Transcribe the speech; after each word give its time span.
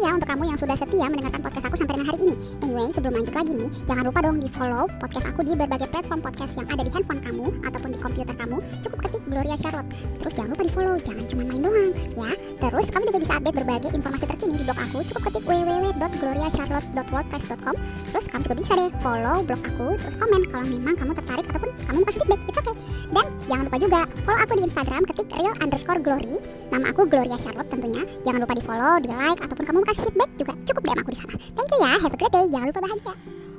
ya 0.00 0.16
untuk 0.16 0.32
kamu 0.32 0.48
yang 0.48 0.56
sudah 0.56 0.80
setia 0.80 1.12
mendengarkan 1.12 1.44
podcast 1.44 1.68
aku 1.68 1.76
sampai 1.76 2.00
dengan 2.00 2.08
hari 2.08 2.24
ini. 2.24 2.32
Anyway, 2.64 2.88
sebelum 2.96 3.20
lanjut 3.20 3.36
lagi 3.36 3.52
nih, 3.52 3.68
jangan 3.84 4.08
lupa 4.08 4.24
dong 4.24 4.40
di 4.40 4.48
follow 4.48 4.88
podcast 4.96 5.28
aku 5.28 5.44
di 5.44 5.52
berbagai 5.52 5.92
platform 5.92 6.24
podcast 6.24 6.56
yang 6.56 6.64
ada 6.72 6.80
di 6.80 6.88
handphone 6.88 7.20
kamu 7.20 7.52
ataupun 7.68 7.92
di 7.92 8.00
komputer 8.00 8.32
kamu. 8.32 8.64
Cukup 8.80 8.96
ketik 9.04 9.20
Gloria 9.28 9.60
Charlotte. 9.60 9.92
Terus 9.92 10.32
jangan 10.32 10.56
lupa 10.56 10.64
di 10.64 10.72
follow, 10.72 10.96
jangan 11.04 11.28
cuma 11.28 11.44
main 11.44 11.60
doang 11.60 11.92
ya. 12.16 12.32
Terus 12.60 12.86
kamu 12.88 13.04
juga 13.12 13.20
bisa 13.20 13.36
update 13.36 13.56
berbagai 13.60 13.92
informasi 13.92 14.24
terkini 14.24 14.56
di 14.56 14.64
blog 14.64 14.80
aku. 14.80 15.04
Cukup 15.12 15.28
ketik 15.28 15.44
www.gloriacharlotte.wordpress.com. 15.44 17.76
Terus 18.08 18.24
kamu 18.32 18.40
juga 18.48 18.56
bisa 18.56 18.80
deh 18.80 18.88
follow 19.04 19.44
blog 19.44 19.60
aku, 19.60 20.00
terus 20.00 20.16
komen 20.16 20.48
kalau 20.48 20.64
memang 20.64 20.96
kamu 20.96 21.12
tertarik 21.12 21.44
ataupun 21.52 21.68
kamu 21.84 22.00
mau 22.00 22.08
kasih 22.08 22.24
feedback. 22.24 22.40
It's 22.48 22.56
okay. 22.56 22.72
Dan 23.10 23.26
jangan 23.50 23.66
lupa 23.66 23.82
juga 23.82 24.00
follow 24.22 24.40
aku 24.46 24.54
di 24.54 24.62
Instagram 24.62 25.02
ketik 25.10 25.26
real 25.34 25.54
underscore 25.58 25.98
glory. 25.98 26.38
Nama 26.70 26.94
aku 26.94 27.02
Gloria 27.10 27.34
Charlotte 27.34 27.66
tentunya. 27.66 28.06
Jangan 28.22 28.46
lupa 28.46 28.54
di 28.54 28.62
follow, 28.62 28.94
di 29.02 29.10
like 29.10 29.42
ataupun 29.42 29.64
kamu 29.66 29.78
kasih 29.90 30.02
feedback 30.06 30.30
juga 30.38 30.52
cukup 30.70 30.82
DM 30.86 30.98
aku 31.02 31.10
di 31.10 31.18
sana. 31.18 31.34
Thank 31.58 31.68
you 31.74 31.78
ya. 31.82 31.92
Have 31.98 32.14
a 32.14 32.18
great 32.22 32.30
day. 32.30 32.46
Jangan 32.46 32.66
lupa 32.70 32.80
bahagia. 32.86 33.14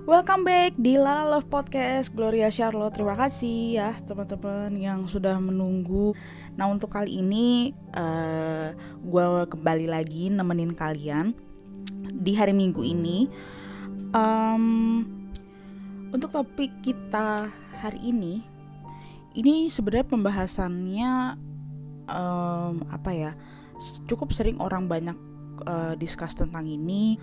Welcome 0.07 0.43
back 0.47 0.71
di 0.79 0.95
Lala 0.95 1.27
Love 1.27 1.51
Podcast 1.51 2.07
Gloria 2.15 2.47
Charlotte. 2.47 2.95
Terima 2.95 3.19
kasih 3.19 3.83
ya 3.83 3.91
teman-teman 3.99 4.71
yang 4.79 4.99
sudah 5.11 5.35
menunggu. 5.43 6.15
Nah 6.55 6.71
untuk 6.71 6.95
kali 6.95 7.19
ini 7.19 7.75
uh, 7.91 8.71
gue 9.03 9.25
kembali 9.51 9.91
lagi 9.91 10.31
nemenin 10.31 10.71
kalian 10.71 11.35
di 12.15 12.31
hari 12.31 12.55
Minggu 12.55 12.79
ini. 12.79 13.27
Um, 14.15 15.03
untuk 16.15 16.31
topik 16.31 16.71
kita 16.79 17.51
hari 17.83 17.99
ini, 18.07 18.50
ini 19.37 19.71
sebenarnya 19.71 20.07
pembahasannya 20.07 21.11
um, 22.07 22.75
apa 22.91 23.11
ya? 23.13 23.31
Cukup 24.05 24.35
sering 24.35 24.61
orang 24.61 24.85
banyak 24.85 25.17
uh, 25.65 25.93
discuss 25.97 26.37
tentang 26.37 26.65
ini 26.65 27.17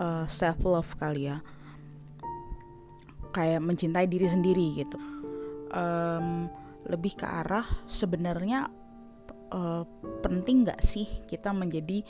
uh, 0.00 0.24
self 0.28 0.60
love 0.64 0.92
kali 0.96 1.28
ya 1.28 1.40
kayak 3.32 3.64
mencintai 3.64 4.04
diri 4.04 4.28
sendiri 4.28 4.66
gitu 4.76 5.00
um, 5.72 6.46
lebih 6.84 7.16
ke 7.16 7.24
arah 7.24 7.64
sebenarnya 7.88 8.68
uh, 9.50 9.84
penting 10.20 10.68
nggak 10.68 10.84
sih 10.84 11.08
kita 11.24 11.50
menjadi 11.56 12.04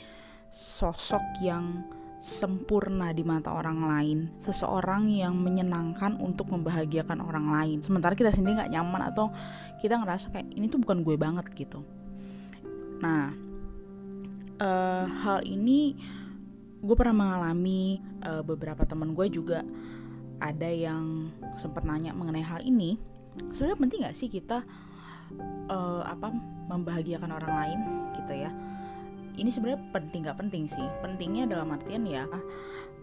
sosok 0.51 1.23
yang 1.39 1.87
sempurna 2.23 3.11
di 3.11 3.19
mata 3.27 3.51
orang 3.51 3.83
lain. 3.83 4.19
Seseorang 4.39 5.11
yang 5.11 5.35
menyenangkan 5.35 6.15
untuk 6.23 6.47
membahagiakan 6.55 7.19
orang 7.19 7.51
lain. 7.51 7.77
Sementara 7.83 8.15
kita 8.15 8.31
sendiri 8.31 8.63
nggak 8.63 8.71
nyaman 8.71 9.11
atau 9.11 9.27
kita 9.83 9.99
ngerasa 9.99 10.31
kayak 10.31 10.47
ini 10.55 10.71
tuh 10.71 10.79
bukan 10.79 11.03
gue 11.03 11.19
banget 11.19 11.51
gitu. 11.51 11.83
Nah 13.03 13.35
uh, 14.63 15.05
hal 15.27 15.43
ini 15.43 15.99
gue 16.79 16.95
pernah 16.95 17.27
mengalami. 17.27 17.99
Uh, 18.23 18.39
beberapa 18.39 18.87
teman 18.87 19.11
gue 19.11 19.27
juga 19.27 19.67
ada 20.39 20.71
yang 20.71 21.27
sempat 21.59 21.83
nanya 21.83 22.15
mengenai 22.15 22.39
hal 22.39 22.63
ini. 22.63 22.95
Sebenarnya 23.51 23.79
penting 23.83 23.99
nggak 24.07 24.15
sih 24.15 24.31
kita 24.31 24.63
uh, 25.67 26.07
apa 26.07 26.31
membahagiakan 26.71 27.35
orang 27.35 27.51
lain 27.51 27.79
gitu 28.15 28.31
ya 28.47 28.72
ini 29.37 29.49
sebenarnya 29.49 29.81
penting 29.91 30.21
nggak 30.25 30.39
penting 30.39 30.63
sih. 30.69 30.85
Pentingnya 31.01 31.49
dalam 31.49 31.73
artian 31.73 32.05
ya 32.05 32.27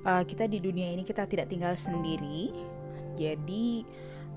uh, 0.07 0.23
kita 0.25 0.47
di 0.47 0.63
dunia 0.63 0.93
ini 0.95 1.03
kita 1.03 1.27
tidak 1.27 1.51
tinggal 1.51 1.75
sendiri. 1.75 2.53
Jadi 3.19 3.85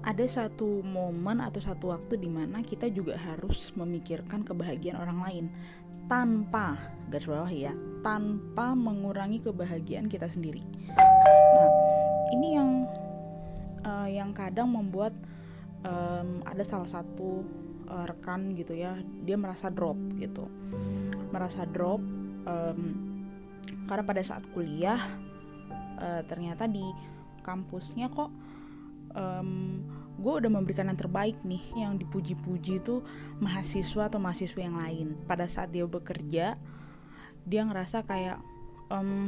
ada 0.03 0.25
satu 0.27 0.83
momen 0.83 1.39
atau 1.39 1.63
satu 1.63 1.95
waktu 1.95 2.19
di 2.19 2.27
mana 2.27 2.59
kita 2.59 2.91
juga 2.91 3.15
harus 3.15 3.71
memikirkan 3.77 4.43
kebahagiaan 4.43 4.99
orang 4.99 5.19
lain. 5.23 5.45
Tanpa 6.11 6.75
garis 7.07 7.29
bawah 7.29 7.47
ya 7.47 7.71
tanpa 8.03 8.75
mengurangi 8.75 9.39
kebahagiaan 9.39 10.11
kita 10.11 10.27
sendiri. 10.27 10.59
Nah 11.55 11.71
ini 12.35 12.47
yang 12.59 12.69
uh, 13.87 14.09
yang 14.09 14.35
kadang 14.35 14.75
membuat 14.75 15.15
um, 15.87 16.43
ada 16.43 16.63
salah 16.67 16.89
satu 16.89 17.43
uh, 17.87 18.05
rekan 18.07 18.55
gitu 18.57 18.73
ya 18.75 18.97
dia 19.23 19.37
merasa 19.39 19.69
drop 19.69 19.95
gitu 20.19 20.47
merasa 21.33 21.65
drop 21.65 21.97
um, 22.45 22.81
karena 23.89 24.03
pada 24.05 24.21
saat 24.21 24.45
kuliah 24.53 25.01
uh, 25.97 26.21
ternyata 26.29 26.69
di 26.69 26.85
kampusnya 27.41 28.13
kok 28.13 28.29
um, 29.17 29.81
gue 30.13 30.33
udah 30.39 30.51
memberikan 30.53 30.87
yang 30.87 30.99
terbaik 30.99 31.41
nih 31.41 31.63
yang 31.73 31.97
dipuji-puji 31.97 32.79
itu 32.79 33.01
mahasiswa 33.41 34.07
atau 34.07 34.21
mahasiswa 34.21 34.61
yang 34.61 34.77
lain. 34.77 35.17
Pada 35.25 35.49
saat 35.49 35.73
dia 35.73 35.89
bekerja 35.89 36.55
dia 37.43 37.61
ngerasa 37.67 38.07
kayak 38.07 38.39
um, 38.93 39.27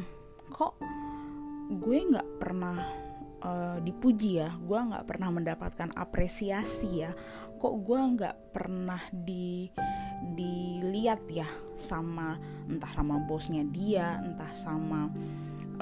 kok 0.54 0.78
gue 1.68 1.98
nggak 2.14 2.30
pernah 2.40 2.78
uh, 3.44 3.78
dipuji 3.84 4.40
ya 4.40 4.54
gue 4.56 4.80
nggak 4.80 5.06
pernah 5.10 5.30
mendapatkan 5.34 5.90
apresiasi 5.98 7.04
ya 7.04 7.12
kok 7.60 7.76
gue 7.82 8.00
nggak 8.16 8.56
pernah 8.56 9.02
di 9.12 9.68
dilihat 10.36 11.24
ya 11.32 11.48
sama 11.76 12.40
entah 12.66 12.90
sama 12.96 13.22
bosnya 13.24 13.62
dia 13.68 14.20
entah 14.24 14.50
sama 14.56 15.12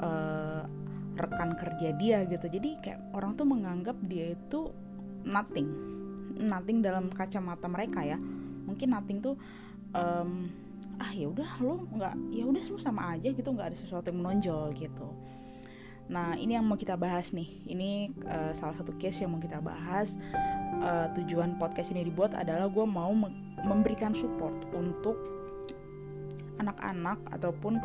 uh, 0.02 0.62
rekan 1.14 1.54
kerja 1.54 1.94
dia 1.94 2.26
gitu. 2.26 2.46
Jadi 2.50 2.78
kayak 2.82 3.00
orang 3.14 3.38
tuh 3.38 3.46
menganggap 3.46 3.96
dia 4.04 4.34
itu 4.34 4.70
nothing 5.24 5.70
nothing 6.34 6.82
dalam 6.82 7.10
kacamata 7.10 7.70
mereka 7.70 8.02
ya. 8.02 8.18
Mungkin 8.66 8.90
nothing 8.90 9.18
tuh 9.22 9.38
um, 9.94 10.50
ah 10.98 11.10
ya 11.10 11.26
udah 11.26 11.50
lo 11.58 11.86
nggak 11.90 12.14
ya 12.30 12.44
udah 12.46 12.62
lu 12.70 12.78
sama 12.78 13.18
aja 13.18 13.34
gitu 13.34 13.50
nggak 13.50 13.74
ada 13.74 13.78
sesuatu 13.78 14.10
yang 14.10 14.18
menonjol 14.22 14.74
gitu. 14.74 15.08
Nah 16.10 16.36
ini 16.36 16.58
yang 16.58 16.66
mau 16.66 16.76
kita 16.76 16.98
bahas 16.98 17.32
nih. 17.32 17.48
Ini 17.64 17.90
uh, 18.26 18.52
salah 18.52 18.76
satu 18.76 18.92
case 18.98 19.24
yang 19.24 19.32
mau 19.32 19.40
kita 19.40 19.62
bahas 19.62 20.18
uh, 20.80 21.06
tujuan 21.20 21.58
podcast 21.60 21.94
ini 21.94 22.06
dibuat 22.06 22.34
adalah 22.34 22.66
gue 22.70 22.86
mau 22.86 23.12
memberikan 23.62 24.14
support 24.16 24.54
untuk 24.74 25.16
anak-anak 26.58 27.18
ataupun 27.34 27.82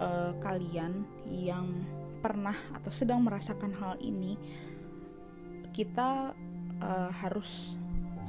uh, 0.00 0.32
kalian 0.40 1.04
yang 1.28 1.68
pernah 2.22 2.54
atau 2.74 2.90
sedang 2.90 3.22
merasakan 3.26 3.74
hal 3.76 3.98
ini 3.98 4.38
kita 5.74 6.32
uh, 6.78 7.10
harus 7.10 7.74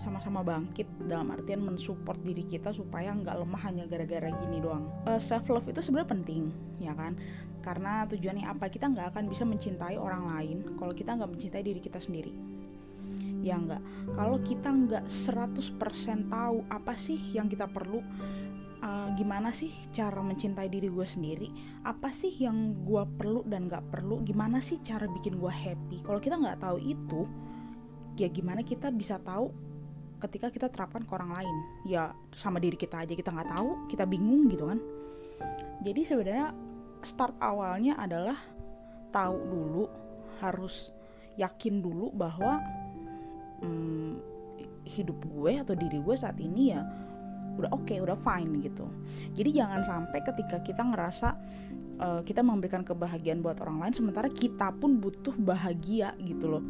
sama-sama 0.02 0.44
bangkit 0.44 0.84
dalam 1.08 1.32
artian 1.32 1.64
mensupport 1.64 2.20
diri 2.20 2.44
kita 2.44 2.76
supaya 2.76 3.16
nggak 3.16 3.40
lemah 3.40 3.62
hanya 3.64 3.84
gara-gara 3.88 4.28
gini 4.44 4.60
doang. 4.60 4.84
Uh, 5.08 5.16
self 5.16 5.48
love 5.48 5.64
itu 5.72 5.80
sebenarnya 5.80 6.12
penting, 6.12 6.44
ya 6.84 6.92
kan? 6.92 7.16
Karena 7.64 8.04
tujuannya 8.12 8.44
apa? 8.44 8.68
Kita 8.68 8.92
nggak 8.92 9.16
akan 9.16 9.32
bisa 9.32 9.48
mencintai 9.48 9.96
orang 9.96 10.28
lain 10.36 10.58
kalau 10.76 10.92
kita 10.92 11.16
nggak 11.16 11.32
mencintai 11.32 11.64
diri 11.64 11.80
kita 11.80 12.04
sendiri. 12.04 12.53
Ya 13.44 13.60
nggak. 13.60 13.82
Kalau 14.16 14.38
kita 14.40 14.70
nggak 14.72 15.06
100% 15.12 16.32
tahu 16.32 16.58
apa 16.72 16.96
sih 16.96 17.20
yang 17.36 17.52
kita 17.52 17.68
perlu, 17.68 18.00
uh, 18.80 19.08
gimana 19.20 19.52
sih 19.52 19.76
cara 19.92 20.24
mencintai 20.24 20.72
diri 20.72 20.88
gue 20.88 21.04
sendiri? 21.04 21.52
Apa 21.84 22.10
sih 22.16 22.32
yang 22.32 22.88
gue 22.88 23.04
perlu 23.20 23.44
dan 23.44 23.68
nggak 23.68 23.92
perlu? 23.92 24.24
Gimana 24.24 24.64
sih 24.64 24.80
cara 24.80 25.04
bikin 25.12 25.36
gue 25.36 25.52
happy? 25.52 26.08
Kalau 26.08 26.24
kita 26.24 26.40
nggak 26.40 26.64
tahu 26.64 26.78
itu, 26.80 27.28
ya 28.16 28.32
gimana 28.32 28.64
kita 28.64 28.94
bisa 28.96 29.20
tahu 29.20 29.52
ketika 30.24 30.48
kita 30.48 30.72
terapkan 30.72 31.04
ke 31.04 31.12
orang 31.12 31.36
lain 31.36 31.56
ya 31.84 32.16
sama 32.32 32.56
diri 32.64 32.80
kita 32.80 33.04
aja 33.04 33.12
kita 33.12 33.28
nggak 33.28 33.60
tahu 33.60 33.92
kita 33.92 34.08
bingung 34.08 34.48
gitu 34.48 34.72
kan 34.72 34.80
jadi 35.84 36.02
sebenarnya 36.08 36.48
start 37.04 37.36
awalnya 37.44 38.00
adalah 38.00 38.40
tahu 39.12 39.36
dulu 39.36 39.86
harus 40.40 40.96
yakin 41.36 41.84
dulu 41.84 42.10
bahwa 42.16 42.64
hmm, 43.62 44.18
hidup 44.88 45.20
gue 45.28 45.52
atau 45.60 45.74
diri 45.78 46.00
gue 46.00 46.16
saat 46.16 46.38
ini 46.40 46.74
ya 46.74 46.82
udah 47.54 47.70
oke 47.70 47.86
okay, 47.86 48.02
udah 48.02 48.18
fine 48.18 48.60
gitu. 48.66 48.90
Jadi 49.38 49.62
jangan 49.62 49.82
sampai 49.86 50.20
ketika 50.26 50.58
kita 50.66 50.82
ngerasa 50.82 51.30
uh, 52.02 52.22
kita 52.26 52.42
memberikan 52.42 52.82
kebahagiaan 52.82 53.46
buat 53.46 53.62
orang 53.62 53.86
lain 53.86 53.94
sementara 53.94 54.28
kita 54.30 54.74
pun 54.74 54.98
butuh 54.98 55.38
bahagia 55.38 56.18
gitu 56.18 56.50
loh. 56.50 56.64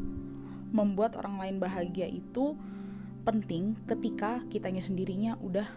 Membuat 0.74 1.16
orang 1.16 1.40
lain 1.40 1.56
bahagia 1.62 2.10
itu 2.10 2.58
penting 3.24 3.80
ketika 3.88 4.44
kitanya 4.52 4.84
sendirinya 4.84 5.40
udah 5.40 5.68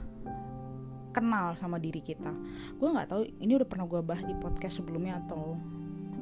kenal 1.15 1.55
sama 1.55 1.79
diri 1.79 2.03
kita. 2.03 2.35
Gue 2.77 2.91
nggak 2.91 3.09
tahu 3.09 3.23
ini 3.39 3.55
udah 3.55 3.69
pernah 3.69 3.87
gue 3.87 4.03
bahas 4.03 4.27
di 4.27 4.35
podcast 4.35 4.83
sebelumnya 4.83 5.23
atau 5.23 5.55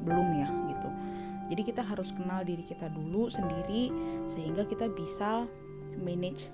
belum 0.05 0.27
ya 0.37 0.47
gitu 0.69 0.89
jadi 1.45 1.61
kita 1.61 1.81
harus 1.85 2.09
kenal 2.13 2.41
diri 2.41 2.65
kita 2.65 2.89
dulu 2.89 3.29
sendiri 3.29 3.93
sehingga 4.25 4.65
kita 4.65 4.89
bisa 4.89 5.45
manage 6.01 6.49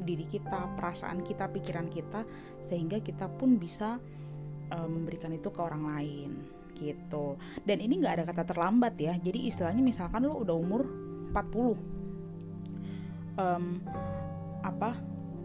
diri 0.00 0.24
kita 0.24 0.72
perasaan 0.80 1.20
kita 1.20 1.48
pikiran 1.52 1.92
kita 1.92 2.24
sehingga 2.64 3.04
kita 3.04 3.28
pun 3.28 3.60
bisa 3.60 4.00
uh, 4.72 4.88
memberikan 4.88 5.32
itu 5.36 5.52
ke 5.52 5.60
orang 5.60 5.84
lain 5.84 6.30
gitu. 6.72 7.36
Dan 7.66 7.84
ini 7.84 8.00
nggak 8.00 8.14
ada 8.16 8.24
kata 8.24 8.42
terlambat 8.48 8.96
ya. 8.96 9.12
Jadi 9.12 9.52
istilahnya 9.52 9.84
misalkan 9.84 10.24
lo 10.24 10.40
udah 10.40 10.56
umur 10.56 10.88
40 11.36 12.00
um, 13.36 13.64
apa 14.64 14.96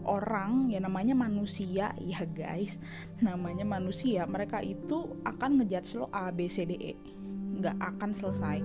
orang 0.06 0.70
ya 0.70 0.78
namanya 0.78 1.18
manusia 1.18 1.90
ya 1.98 2.20
guys 2.22 2.78
namanya 3.18 3.66
manusia 3.66 4.22
mereka 4.24 4.62
itu 4.62 5.18
akan 5.26 5.60
ngejudge 5.60 5.98
lo 5.98 6.06
A 6.14 6.30
B 6.30 6.46
C 6.46 6.62
D 6.62 6.72
E 6.78 7.15
nggak 7.58 7.76
akan 7.80 8.10
selesai. 8.12 8.58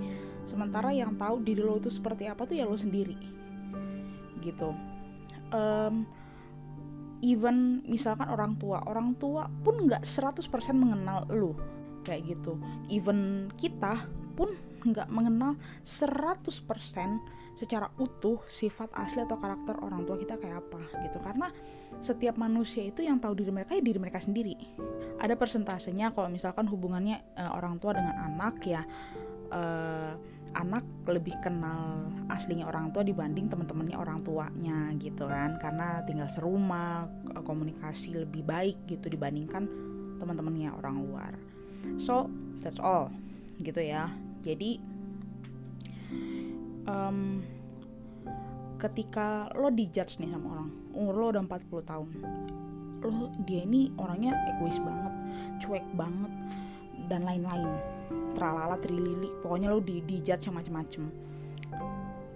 Sementara 0.43 0.89
yang 0.91 1.15
tahu 1.15 1.41
diri 1.45 1.61
lo 1.61 1.77
itu 1.77 1.89
seperti 1.89 2.27
apa 2.27 2.43
tuh 2.45 2.57
ya 2.57 2.65
lo 2.65 2.77
sendiri. 2.77 3.15
Gitu. 4.41 4.69
Um, 5.51 6.07
even 7.21 7.85
misalkan 7.85 8.31
orang 8.31 8.57
tua 8.57 8.81
orang 8.87 9.13
tua 9.19 9.45
pun 9.61 9.85
nggak 9.85 10.03
100% 10.03 10.41
mengenal 10.73 11.29
lo. 11.29 11.53
Kayak 12.01 12.37
gitu. 12.37 12.57
Even 12.89 13.49
kita 13.55 14.09
pun 14.33 14.53
nggak 14.81 15.09
mengenal 15.13 15.53
100% 15.85 16.41
secara 17.59 17.91
utuh 17.99 18.41
sifat 18.49 18.89
asli 18.97 19.21
atau 19.21 19.37
karakter 19.37 19.77
orang 19.83 20.03
tua 20.07 20.17
kita 20.17 20.37
kayak 20.39 20.65
apa 20.65 20.81
gitu. 21.05 21.17
Karena 21.21 21.47
setiap 22.01 22.35
manusia 22.39 22.87
itu 22.87 23.05
yang 23.05 23.21
tahu 23.21 23.37
diri 23.37 23.51
mereka 23.53 23.77
ya 23.77 23.83
diri 23.83 23.99
mereka 24.01 24.19
sendiri. 24.19 24.57
Ada 25.21 25.37
persentasenya 25.37 26.15
kalau 26.15 26.31
misalkan 26.33 26.65
hubungannya 26.65 27.21
uh, 27.37 27.53
orang 27.53 27.77
tua 27.77 27.93
dengan 27.93 28.17
anak 28.17 28.55
ya 28.65 28.81
uh, 29.53 30.13
anak 30.51 30.83
lebih 31.07 31.31
kenal 31.39 32.11
aslinya 32.27 32.67
orang 32.67 32.91
tua 32.91 33.07
dibanding 33.07 33.47
teman-temannya 33.47 33.95
orang 33.95 34.19
tuanya 34.25 34.91
gitu 34.97 35.29
kan. 35.29 35.61
Karena 35.61 36.01
tinggal 36.03 36.27
serumah 36.27 37.07
komunikasi 37.45 38.25
lebih 38.25 38.43
baik 38.43 38.89
gitu 38.89 39.07
dibandingkan 39.07 39.69
teman-temannya 40.17 40.73
orang 40.73 40.95
luar. 41.05 41.33
So 42.01 42.27
that's 42.61 42.81
all 42.81 43.13
gitu 43.61 43.81
ya. 43.81 44.09
Jadi 44.41 44.81
um, 46.87 47.41
ketika 48.81 49.49
lo 49.57 49.69
dijudge 49.69 50.17
nih 50.17 50.33
sama 50.33 50.47
orang 50.57 50.69
umur 50.97 51.13
lo 51.13 51.25
udah 51.37 51.43
40 51.45 51.85
tahun 51.85 52.09
lo 53.01 53.29
dia 53.45 53.65
ini 53.65 53.93
orangnya 53.97 54.33
egois 54.55 54.77
banget 54.81 55.13
cuek 55.61 55.85
banget 55.97 56.31
dan 57.11 57.27
lain-lain. 57.27 57.67
Teralala 58.31 58.79
trilili 58.79 59.27
pokoknya 59.43 59.67
lo 59.67 59.83
di 59.83 59.99
dijudge 59.99 60.47
sama 60.47 60.63
macem-macem. 60.63 61.03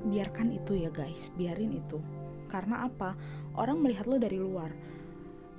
Biarkan 0.06 0.48
itu 0.52 0.76
ya 0.76 0.92
guys. 0.92 1.32
Biarin 1.34 1.72
itu. 1.80 2.04
Karena 2.52 2.84
apa? 2.84 3.16
Orang 3.56 3.80
melihat 3.80 4.06
lo 4.06 4.20
dari 4.20 4.36
luar. 4.36 4.70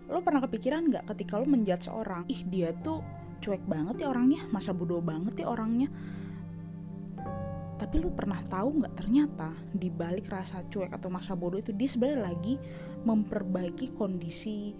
Lo 0.06 0.22
pernah 0.22 0.44
kepikiran 0.44 0.86
nggak 0.92 1.04
ketika 1.16 1.40
lo 1.40 1.48
menjudge 1.48 1.88
orang? 1.88 2.28
Ih 2.28 2.44
dia 2.46 2.76
tuh 2.84 3.00
cuek 3.40 3.64
banget 3.64 4.04
ya 4.04 4.12
orangnya. 4.12 4.44
Masa 4.52 4.76
bodoh 4.76 5.00
banget 5.00 5.40
ya 5.40 5.48
orangnya 5.48 5.88
tapi 7.76 8.00
lu 8.00 8.08
pernah 8.12 8.40
tahu 8.48 8.80
nggak 8.80 8.94
ternyata 8.96 9.52
di 9.72 9.92
balik 9.92 10.32
rasa 10.32 10.64
cuek 10.68 10.92
atau 10.96 11.12
masa 11.12 11.36
bodoh 11.36 11.60
itu 11.60 11.76
dia 11.76 11.88
sebenarnya 11.88 12.32
lagi 12.32 12.54
memperbaiki 13.04 13.94
kondisi 13.94 14.72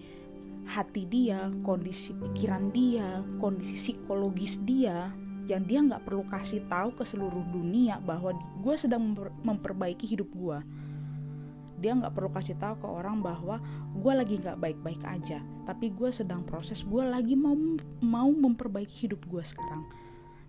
hati 0.66 1.06
dia, 1.06 1.46
kondisi 1.62 2.10
pikiran 2.16 2.74
dia, 2.74 3.22
kondisi 3.38 3.78
psikologis 3.78 4.58
dia 4.66 5.14
yang 5.46 5.62
dia 5.62 5.78
nggak 5.78 6.02
perlu 6.02 6.26
kasih 6.26 6.66
tahu 6.66 6.90
ke 6.98 7.06
seluruh 7.06 7.46
dunia 7.54 8.02
bahwa 8.02 8.34
gue 8.34 8.74
sedang 8.74 9.14
memper 9.14 9.30
memperbaiki 9.46 10.10
hidup 10.10 10.26
gue. 10.34 10.58
Dia 11.78 11.92
nggak 11.94 12.18
perlu 12.18 12.34
kasih 12.34 12.58
tahu 12.58 12.82
ke 12.82 12.88
orang 12.88 13.22
bahwa 13.22 13.62
gue 13.94 14.12
lagi 14.16 14.42
nggak 14.42 14.58
baik-baik 14.58 15.06
aja, 15.06 15.38
tapi 15.68 15.94
gue 15.94 16.10
sedang 16.10 16.42
proses 16.42 16.82
gue 16.82 17.04
lagi 17.04 17.38
mau 17.38 17.54
mau 18.02 18.26
memperbaiki 18.26 19.06
hidup 19.06 19.22
gue 19.30 19.44
sekarang 19.44 19.86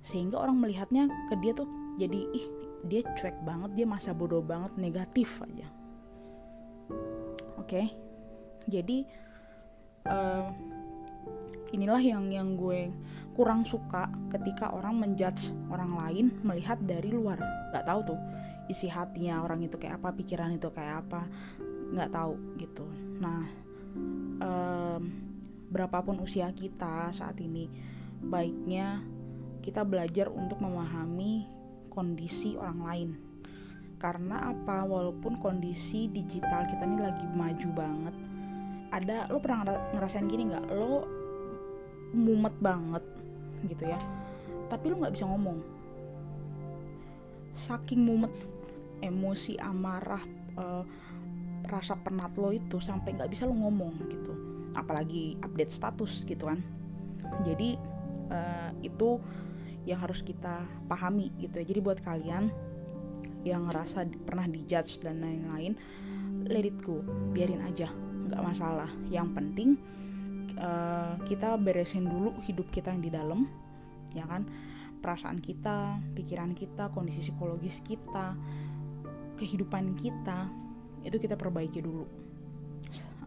sehingga 0.07 0.39
orang 0.39 0.55
melihatnya 0.63 1.11
ke 1.27 1.35
dia 1.43 1.51
tuh 1.51 1.67
jadi 1.97 2.19
ih 2.31 2.45
dia 2.85 3.01
cuek 3.17 3.41
banget 3.41 3.73
dia 3.73 3.85
masa 3.89 4.13
bodoh 4.13 4.45
banget 4.45 4.71
negatif 4.77 5.41
aja. 5.44 5.67
Oke? 7.57 7.67
Okay? 7.67 7.88
jadi 8.67 9.07
uh, 10.05 10.51
inilah 11.71 12.03
yang 12.03 12.27
yang 12.29 12.59
gue 12.59 12.91
kurang 13.33 13.63
suka 13.63 14.11
ketika 14.31 14.75
orang 14.75 14.99
menjudge 14.99 15.55
orang 15.71 15.95
lain 15.95 16.25
melihat 16.44 16.77
dari 16.83 17.09
luar. 17.09 17.39
Nggak 17.71 17.88
tahu 17.88 18.00
tuh 18.13 18.19
isi 18.67 18.91
hatinya 18.91 19.41
orang 19.41 19.63
itu 19.63 19.79
kayak 19.79 20.03
apa 20.03 20.11
pikiran 20.13 20.59
itu 20.59 20.67
kayak 20.69 21.07
apa. 21.07 21.23
Nggak 21.95 22.11
tahu 22.11 22.35
gitu. 22.59 22.85
Nah 23.23 23.43
um, 24.43 25.01
berapapun 25.71 26.19
usia 26.19 26.51
kita 26.51 27.11
saat 27.15 27.39
ini 27.39 27.71
baiknya 28.19 29.03
kita 29.63 29.83
belajar 29.83 30.31
untuk 30.31 30.59
memahami 30.63 31.56
kondisi 31.97 32.53
orang 32.53 32.79
lain. 32.85 33.09
Karena 33.97 34.53
apa? 34.53 34.85
Walaupun 34.85 35.41
kondisi 35.41 36.05
digital 36.13 36.69
kita 36.69 36.85
ini 36.85 37.01
lagi 37.01 37.25
maju 37.33 37.69
banget. 37.73 38.15
Ada 38.94 39.33
lo 39.33 39.41
pernah 39.41 39.73
ngerasain 39.97 40.29
gini 40.29 40.53
nggak? 40.53 40.69
Lo 40.77 41.09
mumet 42.13 42.53
banget 42.61 43.01
gitu 43.65 43.89
ya. 43.89 43.97
Tapi 44.69 44.94
lo 44.94 45.01
nggak 45.01 45.17
bisa 45.17 45.25
ngomong. 45.25 45.57
Saking 47.57 48.05
mumet 48.05 48.33
emosi 49.01 49.57
amarah 49.57 50.21
uh, 50.61 50.85
rasa 51.65 51.97
penat 51.97 52.38
lo 52.38 52.53
itu 52.53 52.77
sampai 52.77 53.17
nggak 53.17 53.33
bisa 53.33 53.50
lo 53.50 53.57
ngomong 53.57 53.97
gitu. 54.13 54.33
Apalagi 54.77 55.41
update 55.41 55.73
status 55.73 56.21
gitu 56.21 56.45
kan. 56.45 56.61
Jadi 57.41 57.81
uh, 58.29 58.69
itu 58.85 59.17
yang 59.88 60.04
harus 60.04 60.19
kita 60.19 60.68
pahami 60.92 61.31
gitu 61.39 61.63
ya. 61.63 61.66
Jadi 61.66 61.80
buat 61.80 62.04
kalian 62.04 62.51
yang 63.48 63.72
ngerasa 63.72 64.04
pernah 64.28 64.44
dijudge 64.44 65.00
dan 65.00 65.24
lain-lain 65.24 65.80
let 66.51 66.68
it 66.68 66.75
go. 66.84 67.00
Biarin 67.31 67.63
aja 67.63 67.88
nggak 68.28 68.44
masalah. 68.44 68.92
Yang 69.07 69.28
penting 69.31 69.69
uh, 70.60 71.16
kita 71.24 71.56
beresin 71.56 72.04
dulu 72.04 72.36
hidup 72.44 72.68
kita 72.68 72.92
yang 72.92 73.00
di 73.00 73.12
dalam 73.12 73.48
ya 74.12 74.28
kan? 74.28 74.44
Perasaan 75.00 75.39
kita 75.39 76.04
pikiran 76.12 76.51
kita 76.51 76.92
kondisi 76.92 77.24
psikologis 77.24 77.80
kita 77.80 78.36
kehidupan 79.39 79.95
kita 79.95 80.51
itu 81.07 81.16
kita 81.16 81.39
perbaiki 81.39 81.80
dulu. 81.80 82.04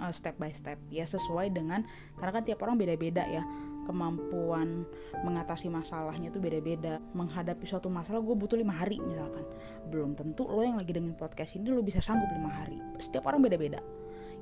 Uh, 0.01 0.13
step 0.13 0.37
by 0.37 0.53
step 0.53 0.81
ya 0.93 1.05
sesuai 1.05 1.53
dengan 1.53 1.85
karena 2.17 2.33
kan 2.33 2.45
tiap 2.45 2.65
orang 2.65 2.77
beda-beda 2.81 3.25
ya 3.29 3.45
kemampuan 3.87 4.85
mengatasi 5.25 5.69
masalahnya 5.73 6.29
itu 6.33 6.41
beda-beda. 6.43 6.99
Menghadapi 7.17 7.65
suatu 7.65 7.89
masalah 7.89 8.21
gue 8.21 8.37
butuh 8.37 8.57
lima 8.57 8.77
hari 8.77 9.01
misalkan. 9.01 9.45
Belum 9.89 10.13
tentu 10.17 10.49
lo 10.49 10.63
yang 10.63 10.79
lagi 10.79 10.93
dengan 10.93 11.17
podcast 11.17 11.57
ini 11.57 11.71
lo 11.71 11.85
bisa 11.85 12.01
sanggup 12.03 12.29
lima 12.33 12.51
hari. 12.51 12.79
Setiap 13.01 13.29
orang 13.29 13.45
beda-beda 13.45 13.81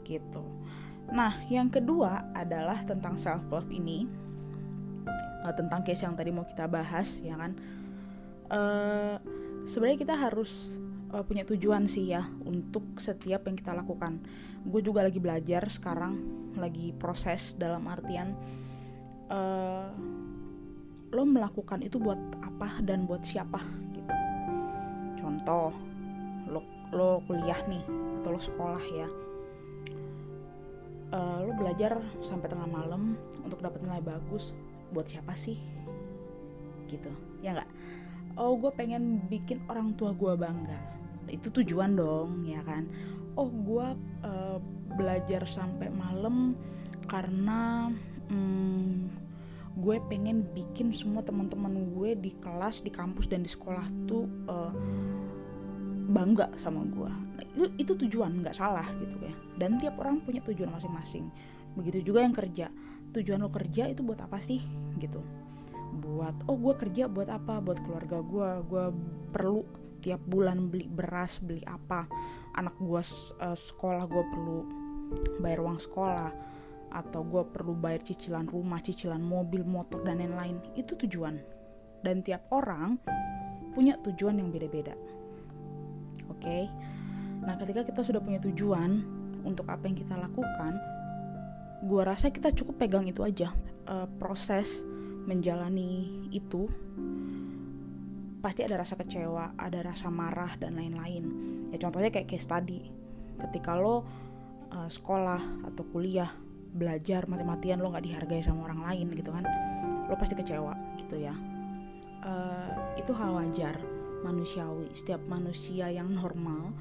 gitu. 0.06 0.44
Nah 1.12 1.36
yang 1.48 1.72
kedua 1.72 2.32
adalah 2.36 2.82
tentang 2.84 3.16
self 3.16 3.44
love 3.48 3.68
ini. 3.72 4.08
Uh, 5.38 5.54
tentang 5.54 5.86
case 5.86 6.02
yang 6.02 6.18
tadi 6.18 6.34
mau 6.34 6.44
kita 6.44 6.66
bahas 6.66 7.22
ya 7.22 7.38
kan? 7.38 7.54
Uh, 8.48 9.16
sebenarnya 9.68 9.98
kita 10.00 10.14
harus 10.16 10.76
uh, 11.12 11.24
punya 11.24 11.44
tujuan 11.44 11.88
sih 11.88 12.12
ya 12.12 12.26
untuk 12.44 12.98
setiap 13.00 13.46
yang 13.48 13.56
kita 13.56 13.72
lakukan. 13.76 14.20
Gue 14.66 14.82
juga 14.84 15.06
lagi 15.06 15.22
belajar 15.22 15.70
sekarang, 15.70 16.18
lagi 16.58 16.92
proses 16.96 17.54
dalam 17.56 17.86
artian 17.88 18.34
uh, 19.32 19.88
lo 21.08 21.24
melakukan 21.24 21.80
itu 21.80 21.96
buat 21.96 22.20
apa 22.44 22.84
dan 22.84 23.08
buat 23.08 23.24
siapa 23.24 23.60
gitu. 23.96 24.14
Contoh 25.20 25.72
lo 26.48 26.60
lo 26.92 27.20
kuliah 27.24 27.60
nih 27.68 27.84
atau 28.20 28.30
lo 28.36 28.40
sekolah 28.40 28.84
ya. 28.92 29.08
Uh, 31.08 31.40
lo 31.48 31.56
belajar 31.56 31.96
sampai 32.20 32.52
tengah 32.52 32.68
malam 32.68 33.16
untuk 33.40 33.64
dapat 33.64 33.80
nilai 33.80 34.04
bagus 34.04 34.52
buat 34.92 35.08
siapa 35.08 35.32
sih? 35.32 35.56
Gitu 36.88 37.08
ya 37.40 37.56
nggak? 37.56 37.70
Oh 38.36 38.54
gue 38.60 38.70
pengen 38.76 39.24
bikin 39.32 39.64
orang 39.72 39.96
tua 39.96 40.12
gue 40.12 40.36
bangga. 40.36 40.78
Itu 41.32 41.48
tujuan 41.48 41.96
dong 41.96 42.44
ya 42.44 42.60
kan? 42.60 42.84
Oh 43.32 43.48
gue 43.48 43.86
uh, 44.24 44.58
belajar 44.96 45.48
sampai 45.48 45.88
malam 45.88 46.52
karena 47.08 47.88
hmm, 48.28 49.17
gue 49.78 49.96
pengen 50.10 50.42
bikin 50.58 50.90
semua 50.90 51.22
teman-teman 51.22 51.94
gue 51.94 52.18
di 52.18 52.34
kelas 52.42 52.82
di 52.82 52.90
kampus 52.90 53.30
dan 53.30 53.46
di 53.46 53.50
sekolah 53.50 53.86
tuh 54.10 54.26
uh, 54.50 54.74
bangga 56.10 56.50
sama 56.58 56.82
gue. 56.88 57.12
Nah, 57.12 57.44
itu 57.54 57.64
itu 57.78 57.92
tujuan 58.06 58.42
nggak 58.42 58.58
salah 58.58 58.86
gitu 58.98 59.14
ya. 59.22 59.34
Dan 59.54 59.78
tiap 59.78 60.00
orang 60.02 60.18
punya 60.24 60.42
tujuan 60.42 60.74
masing-masing. 60.74 61.30
Begitu 61.78 62.10
juga 62.10 62.26
yang 62.26 62.34
kerja. 62.34 62.66
Tujuan 63.14 63.38
lo 63.38 63.52
kerja 63.54 63.86
itu 63.86 64.02
buat 64.02 64.18
apa 64.18 64.42
sih? 64.42 64.58
Gitu. 64.98 65.22
Buat 66.02 66.48
oh 66.50 66.58
gue 66.58 66.74
kerja 66.74 67.06
buat 67.06 67.30
apa? 67.30 67.62
Buat 67.62 67.78
keluarga 67.86 68.18
gue. 68.18 68.50
Gue 68.66 68.84
perlu 69.30 69.62
tiap 70.02 70.22
bulan 70.26 70.72
beli 70.72 70.90
beras 70.90 71.38
beli 71.38 71.62
apa. 71.68 72.10
Anak 72.58 72.74
gue 72.82 72.98
uh, 72.98 73.54
sekolah 73.54 74.04
gue 74.10 74.24
perlu 74.26 74.58
bayar 75.40 75.62
uang 75.62 75.78
sekolah 75.78 76.57
atau 76.92 77.24
gue 77.24 77.42
perlu 77.52 77.76
bayar 77.76 78.04
cicilan 78.04 78.48
rumah, 78.48 78.80
cicilan 78.80 79.20
mobil, 79.20 79.62
motor 79.64 80.00
dan 80.04 80.20
lain-lain. 80.20 80.60
Itu 80.74 80.96
tujuan. 80.96 81.36
Dan 82.00 82.22
tiap 82.22 82.48
orang 82.54 82.98
punya 83.74 83.98
tujuan 84.02 84.40
yang 84.40 84.48
beda-beda. 84.48 84.94
Oke, 86.28 86.44
okay? 86.44 86.62
nah 87.42 87.58
ketika 87.58 87.82
kita 87.82 88.00
sudah 88.06 88.22
punya 88.22 88.38
tujuan, 88.42 89.18
untuk 89.46 89.66
apa 89.70 89.86
yang 89.86 89.96
kita 89.96 90.14
lakukan 90.18 90.76
gua 91.86 92.10
rasa 92.10 92.28
kita 92.34 92.50
cukup 92.50 92.84
pegang 92.84 93.06
itu 93.06 93.22
aja. 93.22 93.54
Uh, 93.88 94.04
proses 94.20 94.84
menjalani 95.24 96.28
itu 96.28 96.68
pasti 98.38 98.62
ada 98.62 98.80
rasa 98.80 98.94
kecewa 98.94 99.56
ada 99.58 99.80
rasa 99.80 100.12
marah 100.12 100.52
dan 100.58 100.76
lain-lain. 100.76 101.24
Ya 101.72 101.78
contohnya 101.78 102.12
kayak 102.12 102.28
case 102.28 102.48
tadi. 102.48 102.90
Ketika 103.38 103.78
lo 103.78 104.02
uh, 104.74 104.90
sekolah 104.90 105.70
atau 105.70 105.84
kuliah 105.88 106.28
belajar 106.78 107.26
mati-matian 107.26 107.82
lo 107.82 107.90
nggak 107.90 108.06
dihargai 108.06 108.42
sama 108.46 108.70
orang 108.70 108.86
lain 108.86 109.06
gitu 109.12 109.34
kan 109.34 109.44
lo 110.08 110.14
pasti 110.16 110.38
kecewa 110.38 110.72
gitu 111.02 111.18
ya. 111.18 111.34
Uh, 112.18 112.94
itu 112.98 113.10
hal 113.14 113.34
wajar 113.34 113.76
manusiawi. 114.22 114.90
Setiap 114.94 115.22
manusia 115.26 115.90
yang 115.90 116.08
normal 116.10 116.72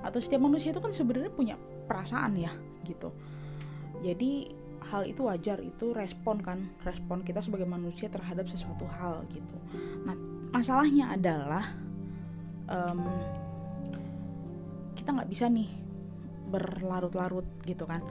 atau 0.00 0.18
setiap 0.22 0.40
manusia 0.40 0.72
itu 0.72 0.80
kan 0.80 0.94
sebenarnya 0.94 1.30
punya 1.34 1.54
perasaan 1.90 2.38
ya 2.38 2.50
gitu. 2.86 3.12
Jadi 4.00 4.56
hal 4.90 5.04
itu 5.04 5.22
wajar 5.28 5.60
itu 5.60 5.92
respon 5.92 6.40
kan 6.40 6.58
respon 6.82 7.20
kita 7.20 7.44
sebagai 7.44 7.68
manusia 7.68 8.08
terhadap 8.08 8.48
sesuatu 8.48 8.88
hal 8.88 9.28
gitu. 9.28 9.56
Nah 10.08 10.16
masalahnya 10.50 11.14
adalah 11.14 11.64
um, 12.66 13.06
kita 14.96 15.14
nggak 15.14 15.30
bisa 15.30 15.46
nih 15.46 15.68
berlarut-larut 16.50 17.46
gitu 17.62 17.86
kan 17.86 18.02